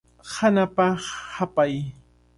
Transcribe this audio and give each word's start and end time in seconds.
Hanapa 0.35 0.85
hapay. 1.37 1.73